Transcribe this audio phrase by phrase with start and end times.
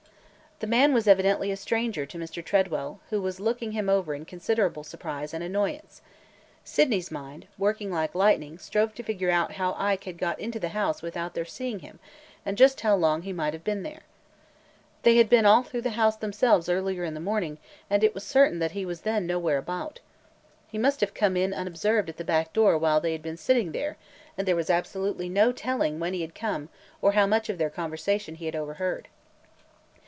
[0.63, 2.45] The man was evidently a stranger to Mr.
[2.45, 6.03] Tredwell, who was looking him over in considerable surprise and annoyance.
[6.63, 10.69] Sydney's mind, working like lightning, strove to figure out how Ike had got into the
[10.77, 11.97] house without their seeing him
[12.45, 14.03] and just how long he might have been there.
[15.01, 17.57] They had been all through the house themselves earlier in the morning,
[17.89, 19.99] and it was certain that he was then nowhere about.
[20.67, 23.71] He must have come in unobserved at the back door while they had been sitting
[23.71, 23.97] there,
[24.37, 26.69] and there was absolutely no telling when he had come
[27.01, 29.07] or how much of their conversation he had overheard.